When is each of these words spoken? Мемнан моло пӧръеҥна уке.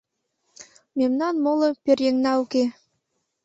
Мемнан 0.97 1.35
моло 1.43 1.69
пӧръеҥна 1.83 2.33
уке. 2.43 2.63